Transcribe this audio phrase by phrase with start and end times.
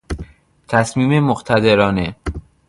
[0.67, 2.15] تصمیم مقتدرانه